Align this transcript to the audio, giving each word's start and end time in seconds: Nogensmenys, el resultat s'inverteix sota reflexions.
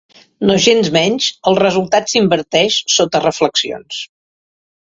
Nogensmenys, 0.51 1.27
el 1.51 1.59
resultat 1.59 2.09
s'inverteix 2.13 2.81
sota 2.97 3.25
reflexions. 3.29 4.01